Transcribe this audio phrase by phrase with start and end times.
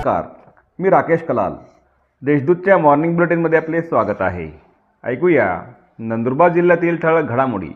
[0.00, 0.26] नमस्कार
[0.78, 1.54] मी राकेश कलाल.
[2.22, 4.46] देशदूतच्या मॉर्निंग बुलेटिनमध्ये आपले स्वागत आहे.
[5.04, 5.46] ऐकूया
[5.98, 7.68] नंदुरबार जिल्ह्यातील ठळक घडामोडी.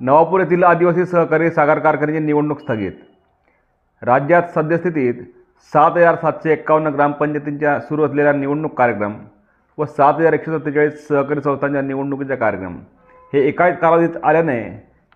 [0.00, 2.92] नवापूर येथील आदिवासी सहकारी सागर कारखान्याची निवडणूक स्थगित.
[4.02, 5.22] राज्यात सद्यस्थितीत
[5.72, 9.14] सात हजार सातशे एक्कावन्न ग्रामपंचायतींच्या सुरू असलेला निवडणूक कार्यक्रम
[9.78, 12.78] व सात हजार एकशे सत्तेचाळीस सहकारी संस्थांच्या निवडणुकीचा कार्यक्रम
[13.32, 14.60] हे एकाच कालावधीत आल्याने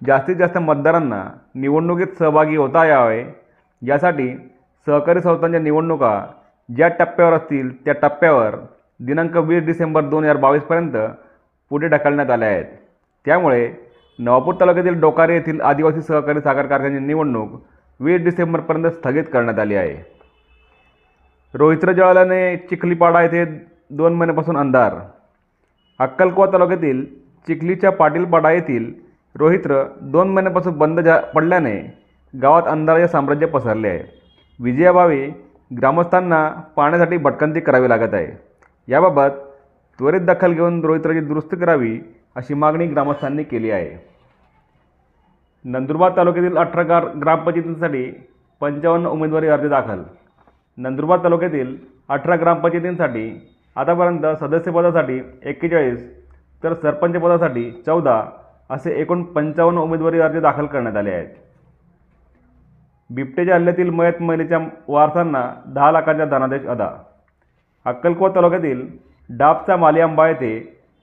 [0.06, 1.22] जास्तीत जास्त मतदारांना
[1.54, 3.24] निवडणुकीत सहभागी होता यावे
[3.82, 4.28] यासाठी
[4.86, 6.24] सहकारी संस्थांच्या निवडणुका
[6.68, 8.54] ज्या टप्प्यावर असतील त्या टप्प्यावर
[9.00, 10.96] दिनांक वीस डिसेंबर दोन हजार बावीसपर्यंत
[11.70, 12.64] पुढे ढकलण्यात आल्या आहेत.
[13.26, 13.70] त्यामुळे
[14.18, 17.50] नवापूर तालुक्यातील डोकारे येथील आदिवासी सहकारी साखर कारखान्याची निवडणूक
[18.00, 19.96] वीस डिसेंबरपर्यंत स्थगित करण्यात आली आहे.
[21.54, 23.44] रोहित्र जळाल्याने चिखलीपाडा येथे
[23.90, 24.94] दोन महिन्यापासून अंधार.
[26.00, 27.04] अक्कलकोवा तालुक्यातील
[27.46, 28.92] चिखलीच्या पाटीलपाडा येथील
[29.34, 31.76] रोहित्र दोन महिन्यापासून बंद जा पडल्याने
[32.34, 34.17] गावात अंधाराचे साम्राज्य पसरले आहे.
[34.60, 35.26] विजयाभावी
[35.70, 38.26] ग्रामस्थांना पाण्यासाठी भटकंती करावी लागत आहे.
[38.88, 39.30] याबाबत
[39.98, 41.98] त्वरित दखल घेऊन रोहित्राची दुरुस्ती करावी
[42.36, 43.90] अशी मागणी ग्रामस्थांनी केली आहे.
[45.64, 48.04] नंदुरबार तालुक्यातील अठरा गार ग्रामपंचायतींसाठी
[48.60, 50.02] पंचावन्न उमेदवारी अर्ज दाखल.
[50.78, 51.76] नंदुरबार तालुक्यातील
[52.08, 53.30] अठरा ग्रामपंचायतींसाठी
[53.76, 56.04] आतापर्यंत सदस्यपदासाठी एक्केचाळीस
[56.62, 58.22] तर सरपंचपदासाठी चौदा
[58.70, 61.28] असे एकूण पंचावन्न उमेदवारी अर्ज दाखल करण्यात आले आहेत.
[63.10, 66.88] बिबटेच्या हल्ल्यातील मयत महिलेच्या वारसांना दहा लाखांचा धनादेश अदा.
[67.86, 68.86] अक्कलकोट तालुक्यातील
[69.30, 70.52] डाबचा मालियांबा येथे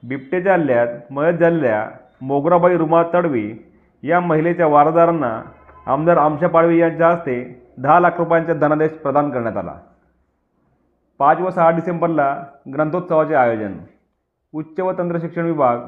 [0.04, 1.88] बिबटेच्या हल्ल्यात मयत झालेल्या
[2.22, 3.52] मोगराबाई रुमा तडवी
[4.04, 5.42] या महिलेच्या वारसदारांना
[5.86, 7.36] आमदार आमशा पाडवी यांच्या हस्ते
[7.78, 9.74] दहा लाख रुपयांचा धनादेश प्रदान करण्यात आला.
[11.20, 13.74] पाच व सहा डिसेंबरला ग्रंथोत्सवाचे आयोजन.
[14.54, 15.80] उच्च व तंत्रशिक्षण विभाग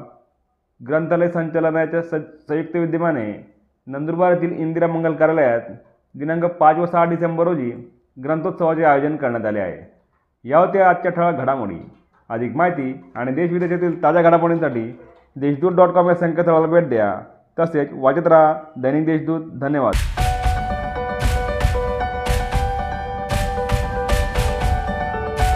[0.80, 2.14] ग्रंथालय संचालनाच्या स
[2.48, 3.26] संयुक्त विद्यमाने
[3.86, 5.60] नंदुरबार येथील इंदिरा मंगल कार्यालयात
[6.14, 7.70] दिनांक पाच व सहा डिसेंबर रोजी
[8.24, 9.78] ग्रंथोत्सवाचे आयोजन करण्यात आले आहे.
[10.44, 11.90] या होत्या आजच्या ठळक घडामोडी
[12.28, 14.98] अधिक माहिती आणि देशविदेशातील ताज्या घडामोडींसाठी
[15.36, 17.14] देशदूत डॉट कॉम या संकेतस्थळाला भेट द्या.
[17.58, 19.40] तसेच वाचत राहा दैनिक देशदूत.
[19.60, 20.17] धन्यवाद.